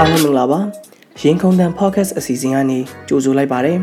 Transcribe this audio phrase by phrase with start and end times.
[0.00, 0.60] အားလုံးမင်္ဂလာပါ
[1.22, 3.78] ရင်ခုန်တန် podcast အစီအစဉ်ကနေကြိုဆိုလိုက်ပါတယ်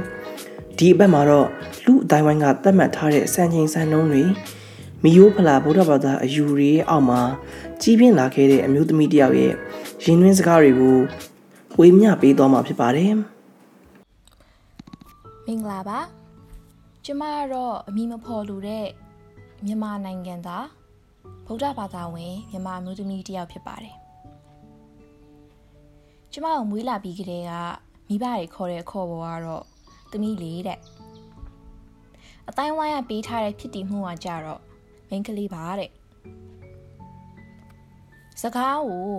[0.78, 1.48] ဒီအပတ်မှာတော့
[1.86, 4.24] လူအတိုင်းဝိုင်းကသတ်မှတ်ထားတဲ့စံချိန်စံနှုန်းတွေ
[5.04, 7.22] မီယိုဖလာဗုဒ္ဓဘာသာအယူတွေအောက်မှာ
[7.82, 9.54] ကြီးပြင်းလာခဲ့တဲ့အမျိုးသမီးတယောက်ရဲ့
[10.04, 10.98] ရင်တွင်းစကားတွေကို
[11.80, 13.14] ဝေမျှပေးသွားမှာဖြစ်ပါတယ်
[15.46, 16.00] မင်္ဂလာပါ
[17.06, 18.86] ကျမကတော့အမိမဖော်လို့တဲ့
[19.66, 20.66] မြန်မာနိုင်ငံသား
[21.46, 24.05] ဗုဒ္ဓဘာသာဝင်မြန်မာအမျိုးသမီးတယောက်ဖြစ်ပါတယ်
[26.38, 27.52] ကျမကိုမွေးလာပြီးကတည်းက
[28.08, 29.64] မိဘတွေခေါ်တဲ့ခေါ်ပေါ်ကတော့
[30.12, 30.80] သမီးလေးတဲ့
[32.48, 34.62] အတိုင်းဝိုင်းကပေးထားတဲ့ဖြစ်တည်မှုကကြတော့
[35.10, 35.92] မိန်းကလေးပါတဲ့
[38.42, 39.10] စကားကို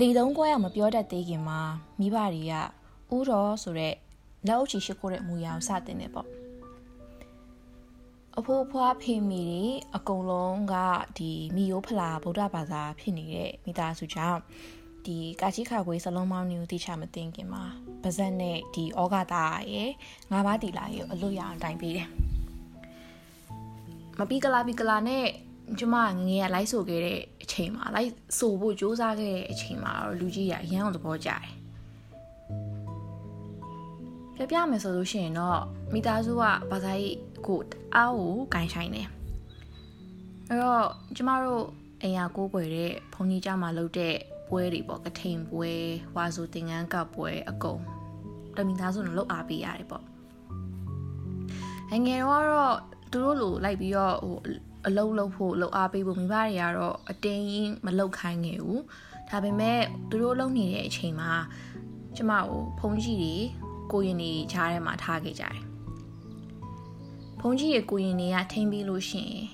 [0.00, 1.60] လေသုံးကွဲအောင်မပြောတတ်သေးခင်မှာ
[2.00, 2.54] မိဘတွေက
[3.16, 3.94] ဥတော်ဆိုတဲ့
[4.46, 6.28] လက်အုပ်ချီရှိခိုးတဲ့အမူအရာကိုစတင်နေပေါ့
[8.38, 9.64] အဖိုးဖွားဖေမီတွေ
[9.96, 10.74] အကုန်လုံးက
[11.18, 14.40] ဒီမီယိုဖလာဗုဒ္ဓဘာသာဖြစ်နေတဲ့မိသားစုကြောင့်
[15.05, 17.63] ဒီကာချီခါခွေစလုံးမောင်းမျိုးတိချမသိခင်မှာ
[18.03, 19.91] ပါဇက်နဲ့ဒီဩဃတာရဲ့
[20.31, 22.09] ငါးပါးတီလာရဲ့အလွတ်ရအောင်တိုင်ပေးတယ်
[24.19, 25.25] မပီကလာပီကလာနဲ့
[25.79, 31.41] ကျမငငယ်ကလိုက်ဆိုခဲ့တဲ့အချိန်မှာလိုက်ဆိုဖို့စူးစမ်းခဲ့တဲ့အချိန်မှာတော့လူကြီးကအရန်အောင်သဘောကျတယ်
[34.35, 35.59] ပြပြမယ်ဆိုလို့ရှိရင်တော့
[35.93, 37.15] မိသားစုကဘာသာရေး
[37.47, 37.59] ကို
[37.95, 39.07] အားကိုဂိုင်းဆိုင်တယ်
[40.49, 40.85] အဲ့တော့
[41.15, 41.63] ကျမတို့
[42.01, 44.15] အိမ်ရကိုးကွယ်တဲ့ဘုန်းကြီးเจ้าမှာလုပ်တဲ့
[44.50, 45.70] ပွဲတွေပေါ့ကထိန်ပွဲ
[46.16, 47.80] ဝါဆိုတင်ငန်းကပ်ပွဲအကုန်
[48.56, 50.04] တမိသားစုနဲ့လှုပ်အားပေးရတယ်ပေါ့
[52.06, 52.76] ငယ်တော့
[53.12, 54.38] သူတို့လိုလိုက်ပြီးတော့ဟို
[54.86, 58.82] အလုံးလုံးဖို့လှုပ်အားပေးဖို့မိဘတွေကတော့အတင်းကြီးမလှုပ်ခိုင်းခဲ့ဘူး
[59.28, 59.78] ဒါပေမဲ့
[60.10, 61.32] သူတို့လှုပ်နေတဲ့အချိန်မှာ
[62.16, 63.34] ကျမကိုဖုန်းကြီးတွေ
[63.92, 65.58] ကိုရင်နေချားထဲမှာထားခဲ့ကြတယ်
[67.40, 69.44] ဖုန်းကြီးတွေကိုရင်တွေကထိမ့်ပြီးလို့ရှိရင်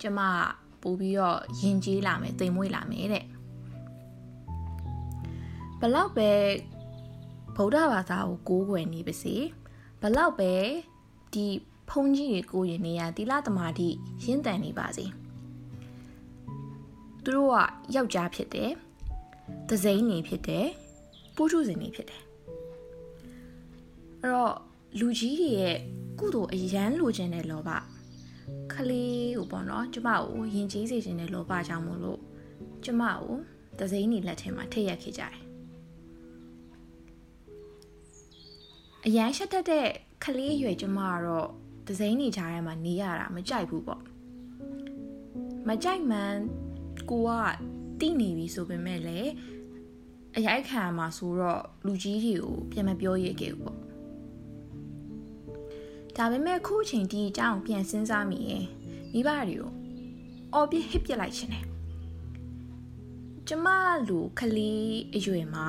[0.00, 0.20] ကျမ
[0.82, 3.24] ပို့ပြီးတော့ယဉ်ကျေးလာမယ်တိမ်မွေ့လာမယ်တဲ့
[5.80, 6.30] ဘလောက်ပဲ
[7.56, 9.34] ဗုဒ္ဓဘာသာကိုကိုးကွယ်နေပါစေ
[10.02, 10.52] ဘလောက်ပဲ
[11.34, 11.46] ဒီ
[11.88, 13.88] ဖုန်ကြီးတွေကိုရင်နေရသီလသမာဓိ
[14.24, 15.04] ရင့်တန်နေပါစေ
[17.24, 17.54] သူတို့က
[17.94, 18.70] ယောက်ျားဖြစ်တယ်
[19.68, 20.66] သစိမ်းနေဖြစ်တယ်
[21.36, 22.22] ပိုးထုစင်နေဖြစ်တယ်
[24.20, 24.54] အဲ့တော့
[24.98, 25.76] လူကြီးတွေရဲ့
[26.18, 27.70] ကုသိုလ်အရန်လိုချင်တဲ့လောဘ
[28.72, 32.20] ခလေးကိုပေါ့နော်ကျမကိုယဉ်ကျေးစေချင်တဲ့လောဘကြောင့်မို့လို့
[32.84, 33.34] ကျမကို
[33.78, 35.47] သစိမ်းနေလက်ထဲမှာထည့်ရက်ခဲ့ကြတယ်
[39.10, 39.88] အရန်ရှက်တတ်တဲ့
[40.24, 41.48] ခလေးရွယ်ကျမကတော့
[41.86, 44.02] ဒဇိန်းနေကြထဲမှာနေရတာမကြိုက်ဘူးပေါ့
[45.68, 46.34] မကြိုက်မှန်
[47.10, 47.30] ကိုက
[48.00, 49.30] တိနေပြီဆိုပေမဲ့လည်း
[50.36, 53.78] အရိုက်ခံမှာဆိုတော့လူကြီးတွေကိုပြန်မပြောရခဲ့ဘူးပေါ့
[56.16, 58.64] ဒါပေမဲ့ခုချိန်ဒီအကြောင်းပြန်စဉ်းစားမိရင်
[59.12, 59.72] မိဘတွေကို
[60.54, 61.66] အော်ပြဟစ်ပြလိုက်ရှင်တယ်
[63.48, 63.66] ကျမ
[64.08, 65.68] လူခလေးအရွယ်မှာ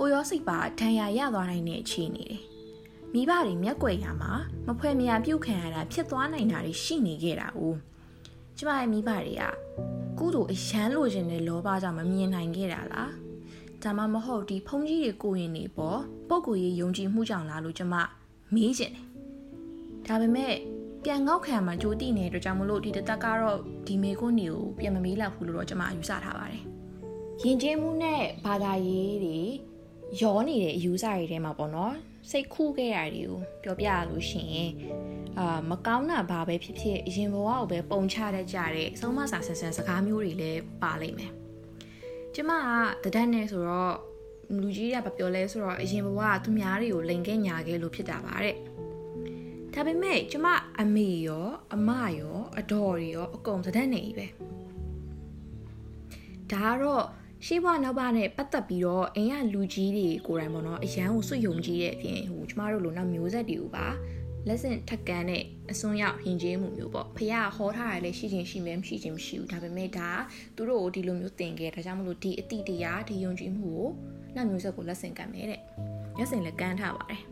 [0.00, 2.38] ကိုရောစိတ်ပါဒဏ်ရာရသွားနိုင်တဲ့အခြေအနေတွေ
[3.12, 4.32] မိဘတွေမျက်ကွယ်ရမှာ
[4.66, 7.60] မဖွဲမရပြုတ်ခံရတာဖြစ်သွားနိုင်တာတွေရှိနေခဲ့တာ哦
[8.56, 9.42] ကျမရဲ့မိဘတွေက
[10.18, 13.12] ကုသိုလ်အရန်လိုချင်တဲ့လောဘကြောင့်မမြင်နိုင်ခဲ့တာလား
[13.82, 17.94] ဒါမှမဟုတ်ဒီဖုန်ကြီးတွေကိုရင်နေပေါ့ပုံကိုရေးယုံကြည်မှုကြောင့်လားလို့ကျမ
[18.54, 19.04] မေးချင်တယ်
[20.06, 20.54] ဒါပေမဲ့
[21.04, 26.62] ပြန်ငေါက်ခံမှာကြိုးတိနေတဲ့အတွက်ကြောင့်မလို့ဒီတသက်ကတော့ဒီမေခွန်းနေကိုပြန်မမေးလောက်ဘူးလို့တော့ကျမယူဆထားပါတယ်
[27.42, 29.38] ယဉ်ကျေးမှုနဲ့ဘာသာရေးတွေ
[30.22, 31.94] ရောနေတဲ့အယူဆတွေထဲမှာပေါ့နော်
[32.30, 34.70] စိတ်ခုခဲ့တာတွေကိုပြောပြရလို့ရှိရင်
[35.38, 41.32] အာမကောင်းတာဘာပဲဖြစ်ဖြစ်အရင်ဘဝကိုပဲပုံချတတ်ကြတဲ့ဆုံးမစာဆန်ဆန်စကားမျိုးတွေလည်းပါလိမ့်မယ်
[42.34, 42.50] ကျမ
[43.02, 43.96] ကတဒတ်နဲ့ဆိုတော့
[44.60, 48.56] လူကြီးကဘာပြောလဲဆိုတော့အရင်ဘဝကသူများတွေကိုလိန်ခဲ့ညာခဲ့လို့ဖြစ်တာပါတဲ့
[49.74, 50.46] ဒါပေမဲ့ကျမ
[50.80, 54.26] အမေရောအမရောအတော်တွေရောအကုန်တဒတ်နေပြီပဲ
[56.52, 57.04] ဒါကတော့
[57.46, 63.86] ရှေးဘွားနောက်ဘနဲ့ပတ်သက်ပြီးတော့အိမ်ကလူကြီးတွေကိုယ်တိုင်ပေါ့နော်အရန်ကိုစွတ်ယုံကြည်တဲ့အပြင်ဟိုကျမတို့လိုနောက်မျိုးဆက်တွေကိုပါ
[64.48, 70.08] လက်စင်ထက်ကန်းတဲ့အစွန်းရောက်ရင်ကျေးမှုမျိုးပေါ့ဖះဟောထားရလဲရှိချင်းရှိမဲမရှိချင်းမရှိဘူးဒါပေမဲ့ဒါ
[70.56, 73.88] သူတို့ကိုဒီလိုမျိုးသင်ခဲ့ဒါကြောင့်မလို့ဒီအတိတရားဒီယုံကြည်မှုကို
[74.34, 75.60] နောက်မျိုးဆက်ကိုလက်စင်ကမ်းမယ်တဲ့
[76.18, 77.22] လက်စင်လည်းကမ်းထားပါတယ်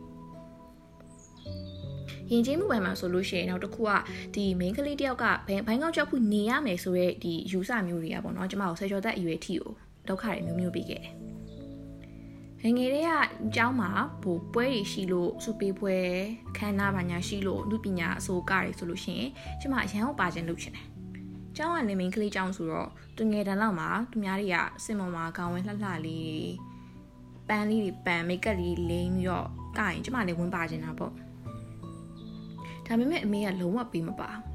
[2.30, 3.90] ရင်ကျေးမှုပိုင်းမှာဆိုလို့ရှိရင်နောက်တစ်ခုက
[4.34, 5.24] ဒီ main ကလေးတယောက်က
[5.66, 9.72] ဘိုင်းကောက်ကြောက်ဖို့နေရမယ်ဆိုတော့ဒီယူဆမျိုးတွေကပေါ့နော်ကျမကိုဆယ်ကျော်သက်အရွယ်ထိကို
[10.07, 13.89] ဒုက္ခတွေမျိုးမျိုးပေးခဲ့တယ်ငငယ်လေးကအเจ้าမှာ
[14.21, 15.97] ဟိုပွဲတွေရှိလို့စုပေးပွဲ
[16.57, 19.29] ခန်းနားပါညာရှိလို့လူပညာအစိုးကားတွေဆိုလို့ရှိရင်
[19.61, 20.85] ကျမအရန်ကိုပါခြင်းလုပ်ချင်တယ်။
[21.57, 26.51] ကျောင်းကနေမင်းကလေးကျောင်းဆိုတော့သူငယ်တန်းလောက်မှာသူများတွေကစင်မော်မှာခေါင်းဝင်းလှလှလေး
[27.47, 29.47] ပန်းလေးတွေပန်းမိတ်ကပ်လေးလိမ့်ပြီးတော့
[29.77, 31.11] ကရင်ကျမလည်းဝင်ပါခြင်းတာပေါ့။
[32.85, 34.29] ဒါပေမဲ့အမေကလုံးဝပေးမပါ။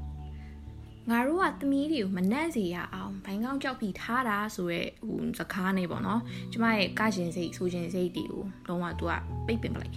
[1.10, 6.20] ငါတို့ကသမီးတွေကိုမနှက်စေရအောင်ဘိုင်းကောင်းကြောက်ပြီးထားတာဆိုရဲဟိုစကားနေပေါ့နော်
[6.52, 9.12] ကျမရဲ့ကရှင်စိတ်ဆိုရှင်စိတ်တွေကိုလုံးဝသူက
[9.46, 9.94] ပိတ်ပင်ပလိုက်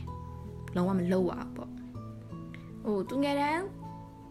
[0.75, 1.71] လုံးဝမလှုပ်ရဘူးပေါ့
[2.85, 3.63] ဟိုသူငယ်တန်း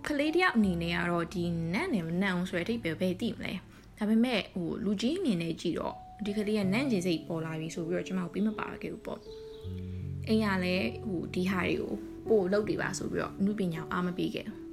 [0.06, 1.43] ကလေးတယောက်အနေနဲ့ကတော့ဒီ
[1.73, 3.53] နတ်နဲ့မနတ်အောင်ဆိုရဲအထိပဲပဲသိမလဲ
[3.99, 5.94] ဒါပေမဲ့ဟိုလူကြီးအနေနဲ့ကြည့်တော့
[6.25, 9.20] ဒီကလေးကနန့်ကျင်စိတ်ပေါ်လာပြီဆိုပြီးတော့ကျမကိုပြီးမပါခဲ့ဘူးပေါ့
[10.29, 11.93] အိမ်ကလည်းဟိုဒီဟာတွေကို
[12.29, 14.64] ပို့လုပ်တွေပါဆိုပြီးတော့အမှုပညာအားမပေးခဲ့ဘူး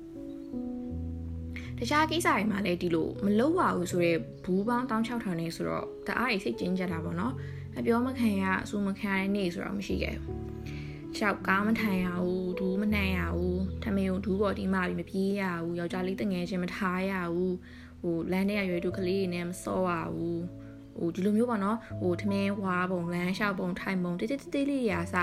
[1.82, 7.34] တခြားကိစ္စတွေမှာလည်းဒီလိုမလုပ်ပါဘူးဆိုတော့ဘူးပေါင်း16000နေဆိုတော့တအားကြီးစိတ်ကျဉ်ကြတာပေါ့နော်
[7.78, 10.40] အပြောမခံရအဆူမခံရတဲ့နေ့ဆိုတော့မရှိခဲ့ဘူး
[11.18, 17.56] ချောက်ကားမထိုင်ရဘူးဒူးမနှံ့ရဘူးထမင်းကိုဒူးပေါ်ဒီမှပြီးမပြေးရဘူးယောက်ျားလေးတငယ်ချင်းမထားရဘူး
[18.02, 20.42] ဟိုလမ်းထဲကရွယ်တူကလေးတွေနဲ့မစောရဘူး
[20.98, 25.16] ဟိုဒီလိုမျိုးပေါ့နော်ဟိုထမင်းဝါပုံလမ်းလျှောက်ပုံထိုင်ပုံတိတိတိတိလေးရာစ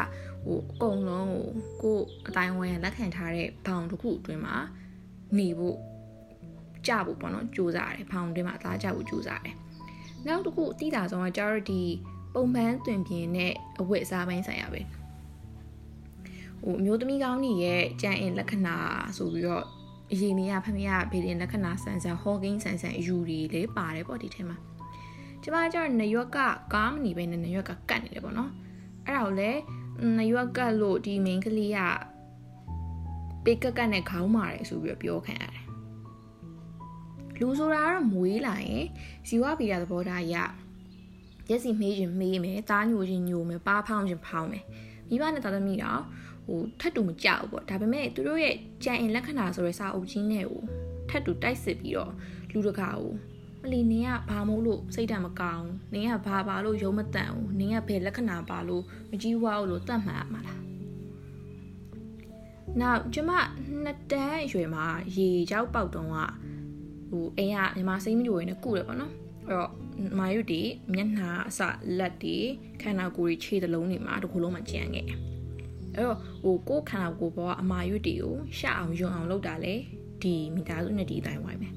[0.44, 1.46] ဟိုအကုန်လုံးဟို
[1.82, 4.56] ကိုအတိုင်းဝမ်လက်ခံထားတဲ့ဘောင်တစ်ခုအတွင်းမှာ
[5.38, 5.78] နေဖို့
[6.88, 9.56] ကြဖို့ပေါ့နော်စူးစားရတယ်ဘောင်တွင်းမှာအသားကြဖို့စူးစားတယ်
[10.26, 11.82] နောက်တစ်ခုအတိအကျဆုံးက charity
[12.34, 14.82] ပုံမှန်တွင်ပြင်းတဲ့အဝတ်အစားပိုင်းဆိုင်ရာပဲ
[16.62, 18.76] ဟိုအမျိုးသမီးကောင်းကြီးရဲ့ကြံ့အင်လက္ခဏာ
[19.16, 19.64] ဆိုပြီးတော့
[20.12, 24.56] အရင်နေရဖမရဘေးရင်လက္ခဏာဆန်ဆန်ဟော့ကင်းဆန်ဆန်အယူတွေလေးပါတယ်ပေါ့ဒီထဲမှာ
[25.42, 26.38] ကျမကျတော့နရွက်က
[26.74, 28.50] ကားမနေပဲနဲ့နရွက်ကကတ်နေတယ်ပေါ့နော်
[29.06, 29.60] အဲ့ဒါကိုလည်း
[30.18, 31.80] နရွက်ကတ်လို့ဒီ main ကလေးက
[33.44, 35.67] ပေကကတ်နဲ့ခေါင်းမာတယ်ဆိုပြီးတော့ပြောခံရတယ်
[37.40, 38.84] လူဆိုတာကတော့မွေးလာရင်
[39.28, 40.34] ဇီဝဗီဒသဘောထားရ
[41.48, 44.64] ရက်စီမေးရင်မေးမယ်တားညိုချင်းညိုမယ်ပါဖောင်းချင်းဖောင်းမယ်
[45.08, 46.02] မိဘနဲ့တာသမီးတော့
[46.46, 48.54] ဟိုထတ်တူမကြောက်ဘူးပေါ့ဒါပေမဲ့သူတို့ရဲ့
[48.84, 50.62] ကြံအင်လက္ခဏာဆိုတဲ့စာအုပ်ကြီးနဲ့ကို
[51.08, 52.12] ထတ်တူတိုက်စစ်ပြီးတော့
[52.52, 53.12] လူတကာကို
[53.62, 60.60] မလီနင်ကဘာမို့လို့စိတ်ဓာတ်မကောင်းနင်ကဘာပါလို့ရုံးမတန်ဘူးနင်ကဘယ်လက္ခဏာပါလို့မကြီးဝါဘူးလို့တတ်မှတ်ရမှာလား
[62.80, 63.30] နောက်ကျမ
[63.84, 64.86] နှစ်တန်းအရွယ်မှာ
[65.16, 66.16] ရေကြောက်ပေါက်တုံးက
[67.10, 69.12] ဟိုအိမ်ကညီမစိမ့်မလို့ရင်းနဲ့ကုတယ်ပေါ့နော်
[69.46, 69.72] အဲ့တော့
[70.18, 70.62] မာရွတ်ဒီ
[70.94, 71.60] မျက်နှာအစ
[71.98, 72.36] လက်ဒီ
[72.82, 79.74] ခန္ဓာကိုယ်ကြီးခြေသလုံးတွေမှာတစ်ခုလုံးမှာကြံခဲ့အဲ့တော့ဟိုကိုယ်ခန္ဓာကိုယ်ပေါ်ကအမာရွတ်တွေကိုရှအောင်ယွံအောင်လုပ်တာလေ
[80.22, 81.74] ဒီမိသားစုနဲ့ဒီအတိုင်းဝိုင်းမယ်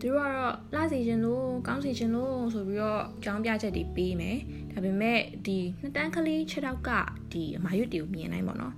[0.00, 4.38] သူတို့ကတော့လှစီခြင်းလို့ကောင်းစီခြင်းလို့ဆိုပြီးတော့ကြောင်းပြချက်တွေပေးမယ်
[4.72, 6.90] ဒါပေမဲ့ဒီနှစ်တန်းကလေး6တောက်က
[7.32, 8.74] ဒီအမာရွတ်တွေကိုမြင်နိုင်ပေါ့နော်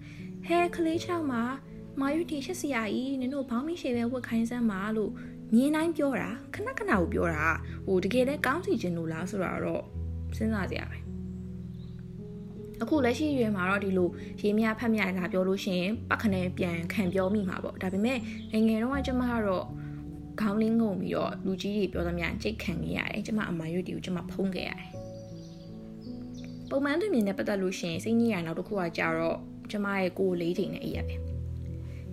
[0.46, 1.42] ဟဲကလေး6မှာ
[2.00, 5.12] မာရွတ်တွေရှက်စရာကြီးနင်တို့ဘောင်းမရှည်ပဲဝတ်ခိုင်းစမ်းပါလို့
[5.55, 7.46] မြင်တိုင်းပြောတာခဏခဏကိုပြောတာ
[7.87, 9.82] ဟိုတကယ်လဲကောင်းစီခြင်းလို့လားဆိုတာတော့
[10.37, 10.99] စဉ်းစားကြရပဲ
[12.82, 14.08] အခုလက်ရှိရွယ်မှာတော့ဒီလို
[14.41, 18.20] ရေမြဖတ်မြလာပြောလို့ရှိရင်ပတ်ခနဲ့ပြန်ခံပြောမိမှာပေါ့ဒါပေမဲ့င
[18.69, 19.67] ငယ်တော့ကျမကတော့
[20.41, 24.88] ခေါင်းလင်းငုံပြီးတော့လူကြီးတွေပြောသမျှကြိတ်ခံခဲ့ရတယ်ကျမအမရွတ်တီကိုကျမဖုံးခဲ့ရတယ်
[26.70, 29.38] ပုံမှန်တွင်မြင်တဲ့ပတ်သက်လို့ရှိရင်စိတ်ညစ်ရနောက်တစ်ခုကကြတော့
[29.70, 31.23] ကျမရဲ့ကိုယ်လေးချိန်နဲ့အရက်ပဲ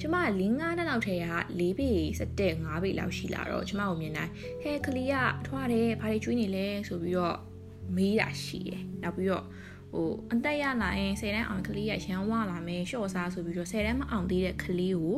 [0.03, 1.27] ကျမ၄၅နှစ်လောက်ထဲက
[1.59, 1.89] ၄ပေ
[2.19, 4.31] 7 5ပေလောက်ရှိလာတော့ကျမကိုမြင်တိုင်း
[4.61, 5.15] ဟဲကလီက
[5.45, 7.37] ထွားတယ်ဘာတွေကျွေးနေလဲဆိုပြီးတော့
[7.95, 9.45] မေးတာရှိတယ်နောက်ပြီးတော့
[9.91, 15.17] ဟိုအသက်ရလာရင်10တန်းအောင်ကလေးရရန်ဝလာမယ်ရှော့စားဆိုပြီးတော့10တန်းမအောင်သေးတဲ့ကလေးကို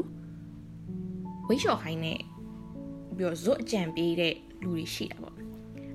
[1.47, 2.15] ဝိတ်လျှော်ခိုင်းနေ
[3.17, 5.35] ပြီးတော့ဇွတ်အကြံပေးတဲ့လူတွေရှိတာပေါ့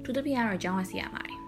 [0.02, 1.38] သူတပြည့်ကတော့ကျောင်းကဆရာပါတယ်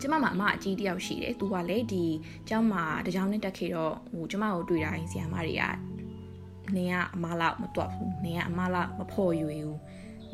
[0.00, 2.04] ကျမမအမအကြီးတယောက်ရှိတယ်သူကလည်းဒီ
[2.48, 5.87] ကျောင်းမှာတကြောင်နဲ့တက်ခဲ့တော့ဟိုကျမကိုတွေ့တိုင်းဆရာမတွေက
[6.76, 9.80] နေကအမလောက်မတွက်ဘူးနေကအမလောက်မဖော်ရွေဘူး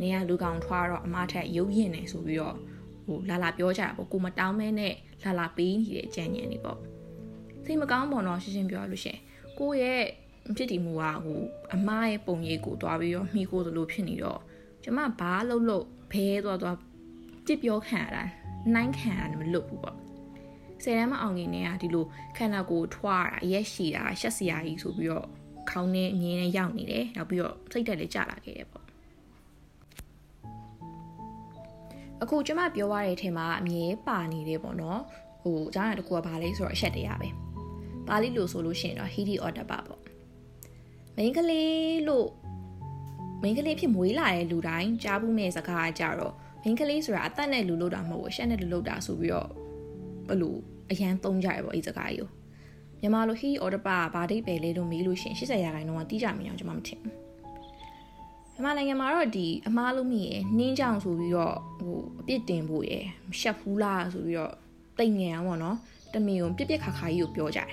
[0.01, 2.57] နေကလူကောင်ထွားတော့အမထက်ရုပ်ရင်နေဆိုပြီးတော့
[3.07, 6.79] ဟိုလာလာပြောကြတာပေါ့ကိုမတောင်းမဲနဲ့လာလာပေးနေတဲ့အကြံဉာဏ်တွေပေါ့
[7.65, 9.19] စိတ်မကောင်းပေါ့နော်ရှင်းရှင်းပြောရလို့ရှင်
[9.59, 10.03] ကိုရဲ့
[10.57, 11.41] ဖြစ်တည်မှုကဟို
[11.75, 14.41] အမားရဲ့ပုံရိပ်ကိုတွားပြီးတော့မှီခိုးသလိုဖြစ်နေတော့
[14.83, 16.77] ကျမဘာလို့လို့ဘဲသွားသွား
[17.47, 18.23] ကြစ်ပြောခံရတာ
[18.75, 19.97] နိုင်ခံရတာမလွတ်ဘူးပေါ့
[20.83, 22.05] ဆယ်တန်းမအောင်ခင်နေကဒီလို
[22.37, 25.29] ခန္ဓာကိုယ်ထွားတာရက်ရှိတာရှက်စရာကြီးဆိုပြီးတော့
[25.71, 28.85] ခေါင်းနဲ့အငင်းနဲ့ရောက်နေတယ်နောက်ပြီးတော့စိတ်တက်လည်းကျလာခဲ့တယ်ပေါ့
[32.23, 35.01] အခုကျမပြောရတဲ့အထင်မှာအမြဲပါနေတယ်ပေါ့နော်
[35.43, 37.29] ဟိုအကြောင်းအရာတစ်ခုကဘာလဲဆိုတော့အချက်တရားပဲ
[38.09, 40.03] ပါဠိလိုဆိုလို့ရှိရင်တော့ဟီဒီအော်တပါပေါ့
[41.17, 42.29] မိန်းကလေးလို့
[43.43, 49.49] မိန်းကလေးဖြစ်မွေးလာတဲ့လူတိုင်းကြားဘူးမဲ့စကားကြတော့မိန်းကလေးဆိုတာအသက်နဲ့လူလို့တာမဟုတ်ဘူးရှက်နဲ့လူလို့တာဆိုပြီးတော့
[50.29, 50.59] ဘလို့
[50.91, 52.31] အရန်သုံးကြရပေါ့အဲ့စကားကြီးကို
[53.05, 57.13] မြန်မာလိုဟီအော်တပါဘာဒိတ်ပဲလဲလို့မေးလို့ရှိရင်80ရာခိုင်နှုန်းကတီးကြမြင်အောင်ကျွန်မမထင်ဘူး
[58.53, 64.55] မြန်မာနိုင်ငံမှာတော့ဒီအမားလုံးမိရယ်နှင်းကြောင်ဆိုပြီးတော့ဟိုအပြစ်တင်ဖို့ရယ်မရှက်ဘူးလားဆိုပြီးတော့
[64.99, 65.77] တိတ်ငယ်အောင်ပေါ့နော်
[66.15, 67.71] တမင်ကိုပြစ်ပြစ်ခါခါကြီးကိုပြောကြတယ်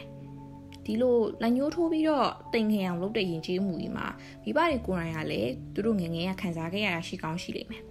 [0.86, 4.08] ဒီလိုလက်ညှိုးထိုးပြီးတော့တိမ်ငယ်အောင်လုပ်တဲ့ယဉ်ကျေးမှုကြီးမှာ
[4.44, 7.84] မိဘတွေကိုယ်တိုင်ကလည်းသူတို့ငငယ်ကခံစားခဲ့ရတာရှိကောင်းရှိလိမ့်မယ်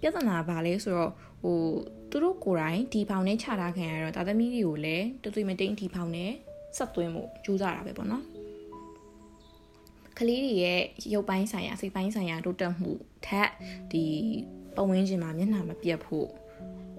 [0.00, 1.12] ပြဿနာပါလဲဆိုတော့
[1.42, 1.58] ဟို
[2.10, 6.32] သူတို့ကိုယ်တိုင်ဒီဖောင်နဲ့ခြာထားခံရတော့တာသမီတွေကိုလည်းတသွေးမတိန်ဒီဖောင်နဲ့
[6.76, 8.24] ဆက်သွင်းမှုကြိုးစားတာပဲပေါ့နော်
[10.18, 10.80] ခကလေးတွေရဲ့
[11.14, 12.90] ရုပ်ပိုင်းဆိုင်ရာစိတ်ပိုင်းဆိုင်ရာတိုးတက်မှု
[13.26, 13.50] ထက်
[13.92, 14.04] ဒီ
[14.76, 16.28] ပတ်ဝန်းကျင်မှာမျက်နှာမပြတ်ဖို့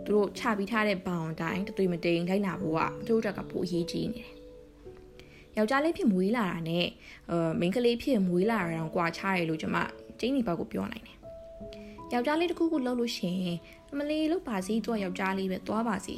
[0.05, 4.31] သူတို့ချပြီးထားတဲ့ဘောင်တိုင်းတသွေးမတိန်လိုက်နာဖို့ကသူတို့တက်ကပိုအရေးကြီးနေတယ်
[5.57, 6.85] ယောက်ျားလေးဖြစ်မွေးလာတာနဲ့
[7.29, 9.77] အဲမိန်းကလေးဖြစ်မွေးလာတာတော့ကြွာချရတယ်လို့ကျွန်မ
[10.19, 11.17] ကျင်းဒီဘက်ကိုပြောနိုင်တယ်
[12.13, 13.57] ယောက်ျားလေးတစ်ခုခုလှုပ်လို့ရှိရင်
[13.91, 16.15] အမလေးလို့ပါစီတော့ယောက်ျားလေးပဲသွားပါစီ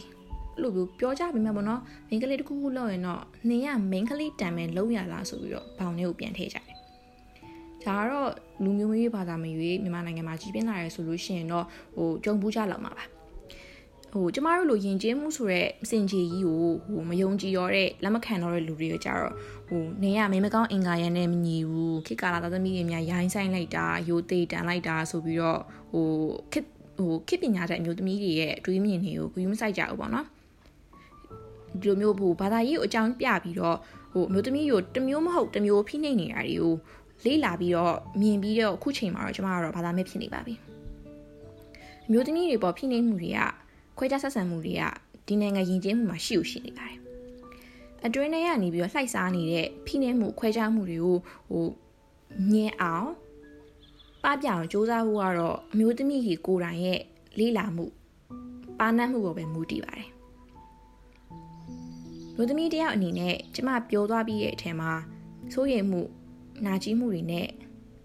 [0.61, 6.65] လို့ပြောပြောကြပြီမဲ့ပေါ့နော်မိန်းကလေးတစ်ခုခုလှုပ်ရင်တော့နင်ကမိန်းကလေးတံမဲ့လှုပ်ရလားဆိုပြီးတော့ဘောင်လေးကိုပြန်ထည့်ကြတယ်
[7.85, 8.31] ဒါကတော့
[8.63, 11.65] လူမျိုးမျိုးဘာသာမရွေးမြန်မာနိုင်ငံမှာကြီးပြင်းလာရဲဆိုလို့ရှိရင်တော့
[11.95, 13.05] ဟိုကြုံဘူးကြလောက်မှာပါ
[14.13, 16.63] ဟိုကျမတို့လိုယဉ်ကျေးမှုဆိုတဲ့စင်ကြီးကြီးကို
[16.93, 19.33] ဟိုမယုံကြည်ရောတဲ့လက်မခံတော့တဲ့လူတွေကကြတော့
[19.67, 25.61] ဟိုနေရမင်းမကောင်းအင်္ဂါရန်နဲ့မညီဘူးခေတ်ကာလသားသမီးတွေများရိုင်းဆိုင်လိုက်တာရိုသေးတန်လိုက်တာဆိုပြီးတော့
[25.91, 26.07] ဟို
[26.51, 30.25] ခေတ် ဟိုခေတ်ပညာတဲ့အမျိုးသမီးတွေရဲ့အတွေးမြင်တွေကိုဂရုမစိုက်ကြဘူးပေါ့နော်
[31.81, 33.77] ဒီလိုမျိုးဟိုဘာသာရေးကိုအကြောင်းပြပြီးတော့
[34.11, 36.73] ဟိုအမျိုးသမီးကိုတမျိုးမဟုတ်တမျိုးဖိနှိပ်နေတာတွေကို
[37.25, 40.53] လေးလာပြီးတော့မြင်ပြီးတော့အခုချိန်မှာတော့ကျမကတော့ဘာသာမဲ့ဖြစ်နေပါပြီ
[42.07, 43.39] အမျိုးသမီးတွေပေါ်ဖိနှိပ်မှုတွေက
[43.97, 44.83] ခွဲခြားဆက်ဆံမှုတွေက
[45.27, 46.97] ဒီနိုင်ငံယဉ်ကျေးမှုမှာရှိ ਉ ရှိနေပါတယ်
[48.05, 51.17] အတွင်းထဲကနေပြီးတော့လှိုက်စားနေတဲ့ဖိနှိပ်မှုခွဲခြားမှုတွေကို
[51.49, 51.67] ဟို
[52.51, 53.09] မြင်အောင်
[54.23, 56.99] ပပြအောင်စ조사ဖို့ကတော့အမျိုးသမီးကြီးကိုယ်တိုင်ရဲ့
[57.39, 57.85] လေးလာမှု
[58.79, 60.09] ပါနတ်မှုပေါ်ပဲမူတည်ပါတယ်
[62.35, 64.91] လူသမီးတယောက်အနေနဲ့ကျမပြောသွားပြီးရဲ့အထက်မှာ
[65.53, 66.01] စိုးရိမ်မှု
[66.65, 67.47] နာကြီးမှုတွေနဲ့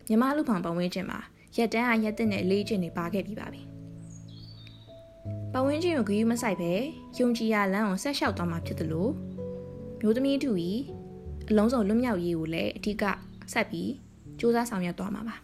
[0.08, 1.18] မြမလူဖောင်ပတ်ဝန်းကျင်မှာ
[1.56, 3.62] ရက်တန်းအားရက်တဲ့နဲ့လေးကျင်နေပါခဲ့ပြီးပါပြီ
[5.52, 6.72] ပတ်ဝန်းကျင်ကိုဂရုမစိုက်ပဲ
[7.18, 9.12] ယုံကြည်ရလမ်းအောင်ဆက်လျှောက်သွားမှာဖြစ်တယ်လို့
[10.00, 10.80] မျိုးသမီးတူကြီး
[11.50, 13.04] အလုံးစုံလွတ်မြောက်ရေးကိုလည်းအဓိက
[13.52, 13.90] ဆက်ပြီး
[14.38, 15.36] စူးစမ်းဆောင်ရွက်သွားမှာပါ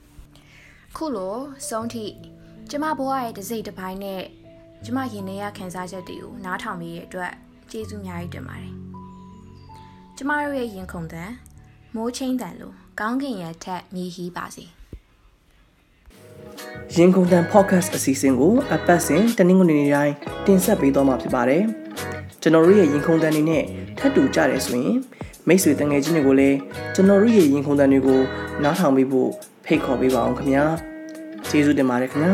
[0.99, 1.37] ခုလို
[1.69, 2.07] ဆုံးထိ
[2.71, 4.23] ကျမဘဝရဲ့တစိမ့်တစ်ပိုင်းနဲ့
[4.85, 7.33] ကျမရင်ထဲရခံစားချက်တွေကိုနားထောင်မိတဲ့အတွက်
[7.71, 8.73] ကျေးဇူးအများကြီးတင်ပါတယ်
[10.17, 11.31] ကျမတို့ရဲ့ရင်ခုန်တဲ့
[11.95, 14.65] မိုးချင်းတန်လိုကောင်းကင်ရထက်မြေဟီးပါစေ
[16.97, 20.15] ရင်ကုန်တန် podcast အစီအစဉ်ကိုအပတ်စဉ်တနင်္ဂနွေနေ့တိုင်း
[20.47, 21.63] တင်ဆက်ပေးသွားမှာဖြစ်ပါတယ်
[22.43, 23.63] ကျွန်တော်တို့ရဲ့ရင်ခုန်တန်တွေနဲ့
[23.99, 24.97] ထပ်တူကြတယ်ဆိုရင်
[25.49, 26.57] မိတ်ဆွေတငယ်ချင်းတွေကိုလည်း
[26.95, 28.21] ကျွန်တော်တို့ရဲ့ရင်ခုန်တန်တွေကို
[28.63, 29.31] နားထောင်ပေးဖို့
[29.66, 30.64] ဖိတ်ခေါ်ပေးပါအောင်ခင်ဗျာ
[31.49, 32.33] ကျေးဇူးတင်ပါတယ်ခင်ဗျာ